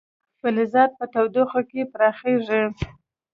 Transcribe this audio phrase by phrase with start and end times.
[0.39, 2.63] فلزات په تودوخه کې پراخېږي.